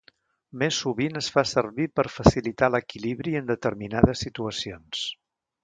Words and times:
Més 0.61 0.79
sovint 0.85 1.19
es 1.21 1.27
fa 1.35 1.43
servir 1.49 1.85
per 1.99 2.07
facilitar 2.15 2.71
l'equilibri 2.77 3.37
en 3.43 3.47
determinades 3.53 4.25
situacions. 4.29 5.07